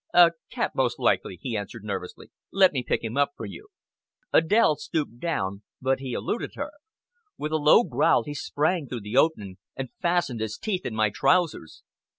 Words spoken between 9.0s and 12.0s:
the opening, and fastened his teeth in my trousers.